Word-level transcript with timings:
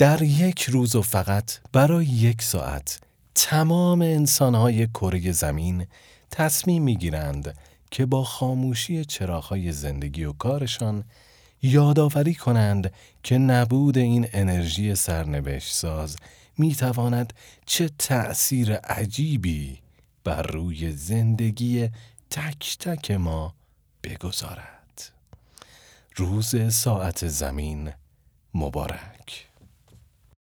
در 0.00 0.22
یک 0.22 0.62
روز 0.62 0.96
و 0.96 1.02
فقط 1.02 1.52
برای 1.72 2.06
یک 2.06 2.42
ساعت 2.42 3.00
تمام 3.34 4.02
انسانهای 4.02 4.86
کره 4.86 5.32
زمین 5.32 5.86
تصمیم 6.30 6.82
می‌گیرند 6.82 7.56
که 7.90 8.06
با 8.06 8.24
خاموشی 8.24 9.04
چراغهای 9.04 9.72
زندگی 9.72 10.24
و 10.24 10.32
کارشان 10.32 11.04
یادآوری 11.62 12.34
کنند 12.34 12.92
که 13.22 13.38
نبود 13.38 13.98
این 13.98 14.28
انرژی 14.32 14.94
سرنوشت 14.94 15.74
ساز 15.74 16.16
می‌تواند 16.58 17.32
چه 17.66 17.90
تأثیر 17.98 18.74
عجیبی 18.74 19.78
بر 20.24 20.42
روی 20.42 20.92
زندگی 20.92 21.88
تک 22.30 22.78
تک 22.78 23.10
ما 23.10 23.54
بگذارد. 24.04 25.12
روز 26.16 26.74
ساعت 26.74 27.28
زمین 27.28 27.92
مبارک 28.54 29.49